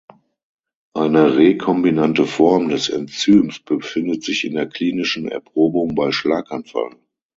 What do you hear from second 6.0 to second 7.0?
Schlaganfall.